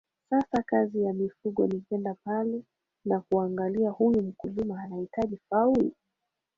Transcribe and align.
sasa 0.29 0.61
kazi 0.63 1.03
ya 1.03 1.13
mifugo 1.13 1.67
ni 1.67 1.81
kwenda 1.81 2.15
pale 2.25 2.63
na 3.05 3.19
kuangalia 3.21 3.89
huyu 3.89 4.21
mkulima 4.21 4.81
anahitaji 4.83 5.37
fauli 5.49 5.93